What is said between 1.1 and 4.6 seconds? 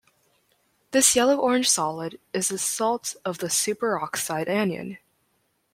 yellow-orange solid is a salt of the superoxide